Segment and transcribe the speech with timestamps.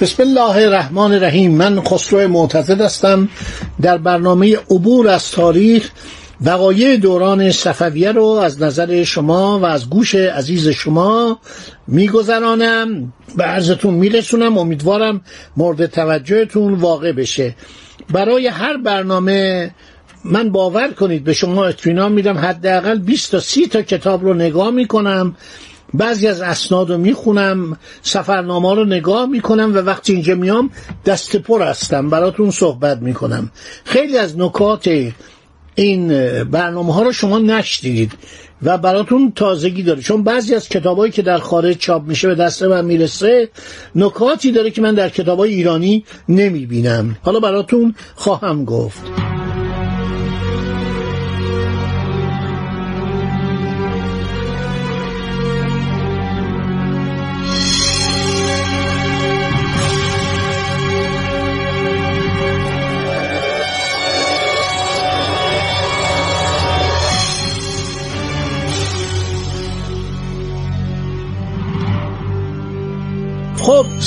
[0.00, 1.50] بسم الله الرحمن الرحیم.
[1.50, 3.28] من خسرو معتزد هستم.
[3.82, 5.90] در برنامه عبور از تاریخ
[6.40, 11.38] وقایع دوران صفویه رو از نظر شما و از گوش عزیز شما
[11.86, 13.12] میگذرانم.
[13.36, 14.58] به عرضتون میرسونم.
[14.58, 15.20] امیدوارم
[15.56, 17.54] مورد توجهتون واقع بشه.
[18.10, 19.70] برای هر برنامه
[20.24, 24.70] من باور کنید به شما اطمینان میدم حداقل 20 تا 30 تا کتاب رو نگاه
[24.70, 25.36] می‌کنم.
[25.94, 30.70] بعضی از اسناد رو می‌خونم سفرنامه رو نگاه می‌کنم و وقتی اینجا میام
[31.06, 33.50] دست پر هستم براتون صحبت می‌کنم.
[33.84, 34.90] خیلی از نکات
[35.74, 36.08] این
[36.44, 38.12] برنامه ها رو شما نشدید
[38.62, 40.02] و براتون تازگی داره.
[40.02, 43.48] چون بعضی از کتابایی که در خارج چاپ میشه به دست من می‌رسه
[43.94, 47.16] نکاتی داره که من در کتابای ایرانی نمی‌بینم.
[47.22, 49.02] حالا براتون خواهم گفت.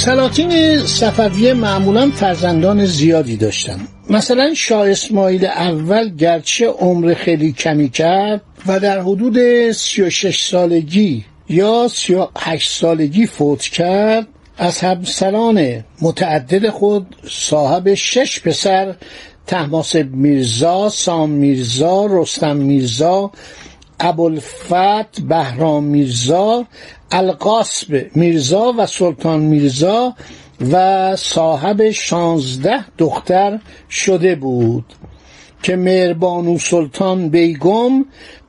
[0.05, 3.79] سلاطین صفویه معمولا فرزندان زیادی داشتن.
[4.09, 11.87] مثلا شاه اسماعیل اول گرچه عمر خیلی کمی کرد و در حدود 36 سالگی یا
[11.87, 18.95] 38 سالگی فوت کرد از همسران متعدد خود صاحب شش پسر
[19.47, 23.31] تحماسب میرزا، سام میرزا، رستم میرزا،
[24.01, 26.65] ابوالفت بهرام میرزا
[27.11, 30.15] القاسب میرزا و سلطان میرزا
[30.71, 33.59] و صاحب شانزده دختر
[33.89, 34.85] شده بود
[35.63, 38.05] که مهربانو سلطان بیگم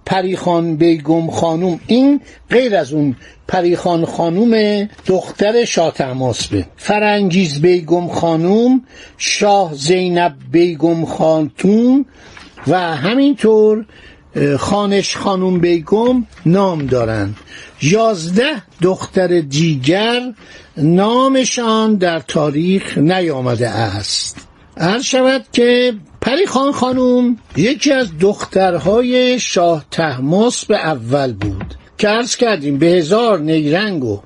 [0.06, 2.20] پریخان بیگم خانوم این
[2.50, 3.16] غیر از اون
[3.48, 5.94] پریخان خانوم دختر شاه
[6.50, 6.66] به.
[6.76, 8.82] فرنگیز بیگم خانوم
[9.18, 12.06] شاه زینب بیگم خانتون
[12.66, 13.86] و همینطور
[14.58, 17.36] خانش خانوم بیگم نام دارند.
[17.82, 20.20] یازده دختر دیگر
[20.76, 24.48] نامشان در تاریخ نیامده است.
[24.80, 31.74] هر شود که پری خان خانوم یکی از دخترهای شاه تحماس به اول بود.
[31.98, 34.20] که ارز کردیم به هزار نیرنگ و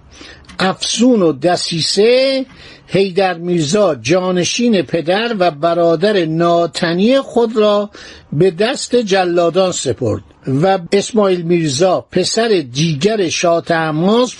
[0.59, 2.47] افسون و دسیسه
[2.87, 7.91] هیدر میرزا جانشین پدر و برادر ناتنی خود را
[8.33, 13.62] به دست جلادان سپرد و اسماعیل میرزا پسر دیگر شاه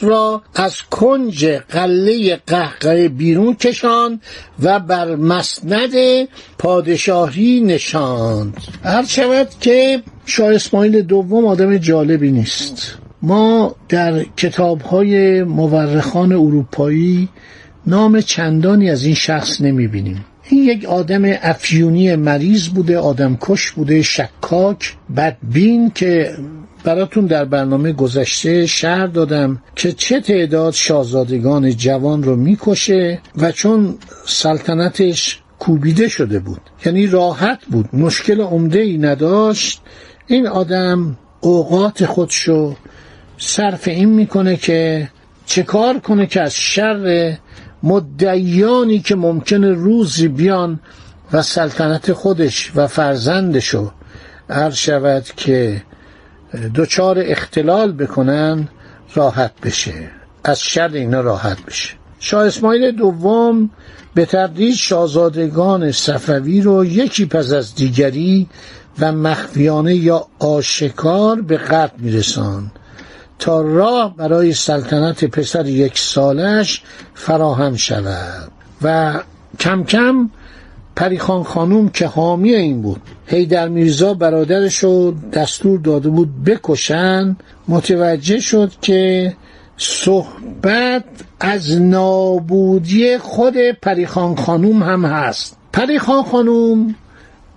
[0.00, 4.22] را از کنج قله قهقه بیرون کشاند
[4.62, 5.93] و بر مسند
[6.59, 8.56] پادشاهی نشاند.
[8.84, 12.99] هر شود که شاه اسماعیل دوم آدم جالبی نیست.
[13.26, 17.28] ما در کتاب های مورخان اروپایی
[17.87, 20.25] نام چندانی از این شخص نمی‌بینیم.
[20.48, 26.37] این یک آدم افیونی مریض بوده آدم کش بوده شکاک بدبین که
[26.84, 33.94] براتون در برنامه گذشته شهر دادم که چه تعداد شاهزادگان جوان رو می‌کشه و چون
[34.26, 36.60] سلطنتش کوبیده شده بود.
[36.87, 39.82] یعنی راحت بود مشکل عمده ای نداشت.
[40.26, 42.76] این آدم اوقات خودشو
[43.38, 45.08] صرف این می‌کنه که
[45.47, 47.36] چه کار کنه که از شر
[47.82, 50.80] مدعیانی که ممکن روزی بیان
[51.32, 53.91] و سلطنت خودش و فرزندشو
[54.50, 55.82] هر شود که
[56.75, 58.69] دچار اختلال بکنن
[59.14, 60.11] راحت بشه.
[60.44, 61.94] از شر اینا راحت بشه.
[62.19, 63.70] شاه اسماعیل دوم
[64.14, 68.49] به تدریج شاهزادگان صفوی رو یکی پس از دیگری
[68.99, 72.70] و مخفیانه یا آشکار به قتل میرساند.
[73.38, 76.83] تا راه برای سلطنت پسر یک سالش
[77.15, 78.50] فراهم شود.
[78.83, 79.15] و
[79.61, 80.31] کم کم
[80.97, 87.37] پریخان خانوم که حامی این بود هیدر میرزا برادرش رو دستور داده بود بکشن
[87.69, 89.33] متوجه شد که
[89.77, 91.05] صحبت
[91.41, 95.56] از نابودی خود پریخان خانوم هم هست.
[95.73, 96.94] پریخان خانوم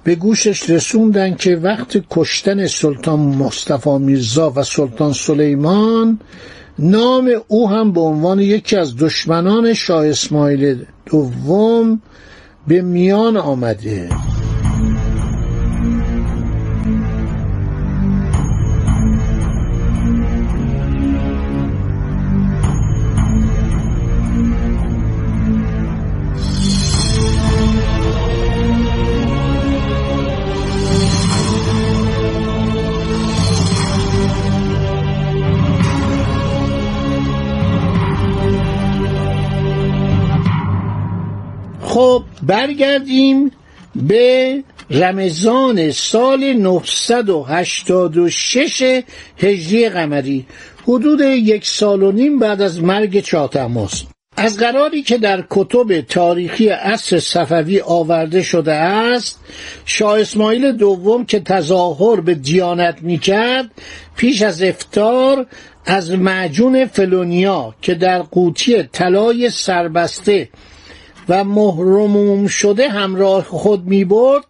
[0.03, 6.19] به گوشش رسوندن که وقت کشتن سلطان مصطفی میرزا و سلطان سلیمان
[6.79, 12.01] نام او هم به عنوان یکی از دشمنان شاه اسماعیل دوم
[12.67, 14.09] به میان آمده.
[41.89, 43.51] خب برگردیم
[43.95, 49.01] به رمضان سال 986
[49.37, 50.45] هجری قمری.
[50.83, 54.03] حدود یک سال و نیم بعد از مرگ چاتماس
[54.37, 59.39] از قراری که در کتب تاریخی عصر صفوی آورده شده است
[59.85, 63.71] شاه اسماعیل دوم که تظاهر به دیانت می‌کرد
[64.17, 65.45] پیش از افتار
[65.85, 70.49] از معجون فلونیا که در قوطی طلای سربسته
[71.29, 74.45] و مهرموم شده همراه خود می برد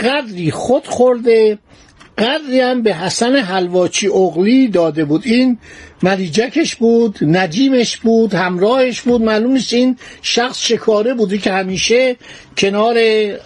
[0.00, 1.58] قدری خود خورده
[2.18, 5.22] قدری هم به حسن حلواچی اغلی داده بود.
[5.24, 5.58] این
[6.02, 9.22] مریجکش بود ندیمش بود همراهش بود.
[9.22, 12.16] معلوم نیست این شخص شکاره بودی که همیشه
[12.58, 12.98] کنار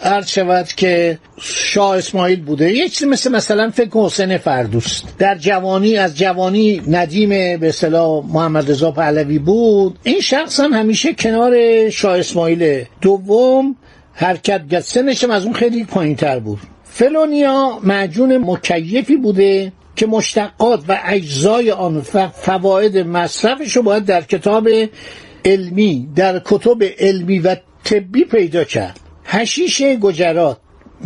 [0.03, 2.73] عرض شود که شاه اسماعیل بوده.
[2.73, 5.05] یک چیزی مثل مثلا فکر حسین فردوست.
[5.19, 9.99] در جوانی از جوانی ندیم به اصطلاح محمد رضا پهلوی بود.
[10.03, 13.77] این شخص هم همیشه کنار شاه اسماعیل دوم
[14.13, 16.59] حرکت سنش از اون خیلی پایین تر بود.
[16.99, 24.23] فلونیا معجون مکیفی بوده که مشتقات و اجزای آن و فواید مصرفش رو باید در
[24.23, 24.69] کتاب
[25.45, 29.01] علمی در کتب علمی و طبی پیدا کرد.
[29.25, 30.57] هشیش گجرات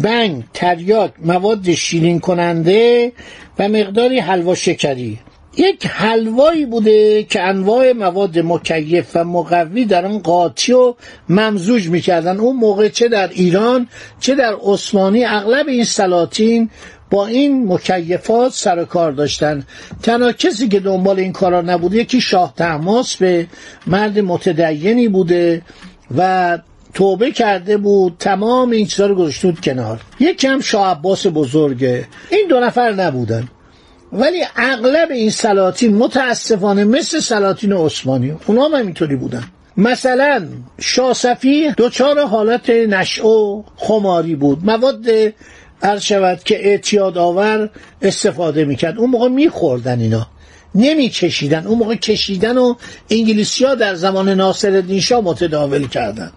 [0.03, 3.13] بنگ تریاک مواد شیرین کننده
[3.59, 5.19] و مقداری حلوا شکری.
[5.57, 10.95] یک حلوایی بوده که انواع مواد مکیف و مقوی در آن قاطی و
[11.29, 12.41] ممزوج می‌کردن.
[12.41, 13.89] اون موقع چه در ایران
[14.21, 16.71] چه در عثمانی اغلب این سلاطین
[17.11, 19.65] با این مکیفات سر کار داشتن.
[20.03, 23.47] تنها کسی که دنبال این کارا نبوده یکی شاه تحماس به
[23.87, 25.63] مرد متدینی بوده
[26.17, 26.59] و
[26.95, 28.17] توبه کرده بود.
[28.19, 30.01] تمام این چیزا رو گذاشته کنار.
[30.21, 32.09] یکی هم شاه عباس بزرگه.
[32.31, 33.49] این دو نفر نبودن.
[34.13, 38.37] ولی اغلب این سلاطین متاسفانه مثل سلاطین عثمانی.
[38.47, 39.45] اونا هم اینطوری بودن.
[39.77, 40.49] مثلا
[40.81, 44.65] شاسفی دچار حالت نشع و خماری بود.
[44.65, 45.07] مواد
[45.83, 47.71] عرض شود که اعتیاد آور
[48.03, 48.99] استفاده می‌کرد.
[48.99, 50.27] اون موقع میخوردن اینا.
[50.75, 52.75] نمیکشیدن اون موقع کشیدن و
[53.11, 56.33] انگلیسی ها در زمان ناصر شاه متداول کردن.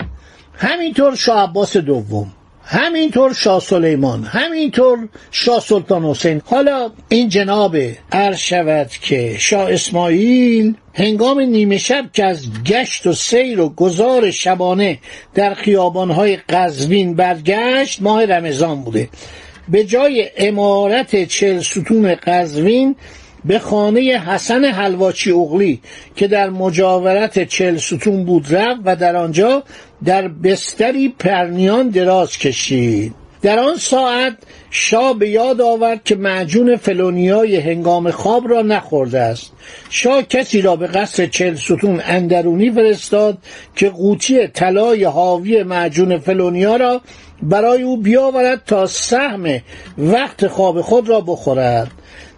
[0.57, 2.31] همینطور شاه عباس دوم.
[2.65, 6.41] همینطور شاه سلیمان همینطور شاه سلطان حسین.
[6.45, 7.77] حالا این جناب
[8.11, 14.31] عرض شود که شاه اسماعیل هنگام نیمه شب که از گشت و سیر و گذار
[14.31, 14.99] شبانه
[15.33, 19.09] در خیابانهای قزوین برگشت ماه رمضان بوده.
[19.69, 22.95] به جای امارت چل ستون قزوین
[23.45, 25.81] به خانه حسن حلواچی اغلی
[26.15, 29.63] که در مجاورت چل ستون بود رفت و در آنجا
[30.05, 33.13] در بستری پرنیان دراز کشید.
[33.41, 34.33] در آن ساعت
[34.69, 39.51] شاه به یاد آورد که معجون فلونیای هنگام خواب را نخورده است.
[39.89, 43.37] شاه کسی را به قصر چل ستون اندرونی فرستاد
[43.75, 47.01] که قوطی طلای حاوی معجون فلونیا را
[47.41, 49.61] برای او بیاورد تا سهم
[49.97, 51.91] وقت خواب خود را بخورد.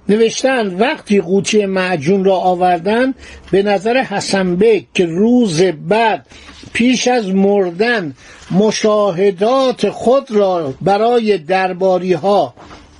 [0.10, 3.14] نوشتن وقتی قوطی معجون را آوردن
[3.52, 6.26] به نظر حسن بک که روز بعد
[6.74, 8.14] پیش از مردن
[8.52, 12.54] مشاهدات خود را برای درباری ها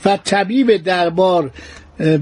[0.06, 1.52] و طبیب دربار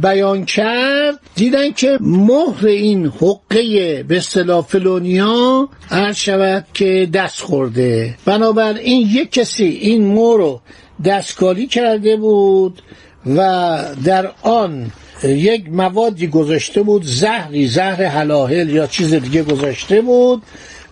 [0.01, 8.15] بیان کرد دیدن که مهر این حقه به اصطلاح فلونیا عرض شود که دست خورده.
[8.25, 10.61] بنابراین یک کسی این مهر رو
[11.05, 12.81] دستکاری کرده بود
[13.25, 14.91] و در آن
[15.23, 20.41] یک موادی گذاشته بود زهری زهر حلاهل یا چیز دیگه گذاشته بود.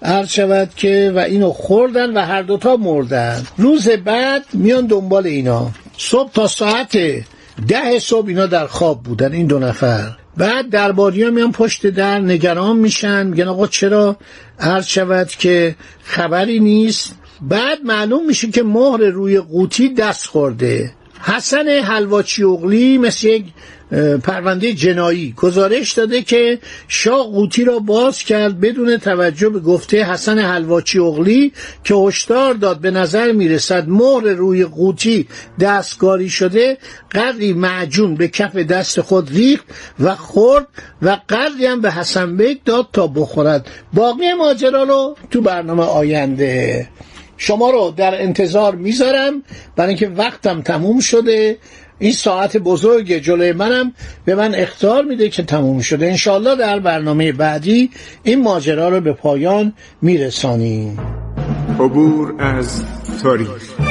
[0.04, 3.44] عرض شود که و اینو خوردن و هر دوتا مردن.
[3.58, 5.72] روز بعد میان دنبال اینا.
[5.98, 6.98] صبح تا ساعت
[7.68, 10.10] ده صبح اینا در خواب بودن این دو نفر.
[10.38, 13.28] بعد درباری ها میان پشت در نگران میشن.
[13.28, 14.18] میگن آقا چرا؟
[14.60, 17.16] عرض شود که خبری نیست.
[17.42, 20.92] بعد معلوم میشه که مهر روی قوطی دست خورده.
[21.22, 23.46] حسن حلواچی اغلی مثل یک
[24.24, 30.40] پرونده جنایی گزارش داده که شاه قوطی را باز کرد بدون توجه به گفته حسن
[30.40, 35.28] حلواچی اغلی که هشدار داد به نظر می‌رسد مهر روی قوطی
[35.60, 36.78] دستکاری شده
[37.12, 39.66] قدری معجون به کف دست خود ریخت
[40.00, 40.68] و خورد
[41.01, 43.68] و قدری هم به حسن بیگ داد تا بخورد.
[43.94, 46.88] باقی ماجرا رو تو برنامه آینده.
[47.38, 49.44] شما رو در انتظار می‌ذارم.
[49.76, 51.58] برای اینکه وقتم تموم شده.
[52.00, 53.94] این ساعت بزرگ جلوی منم
[54.26, 56.06] به من اختار میده که تموم شده.
[56.06, 57.90] انشالله در برنامه بعدی
[58.24, 61.00] این ماجرا رو به پایان میرسانیم.
[61.80, 62.84] عبور از
[63.24, 63.90] تاریخ.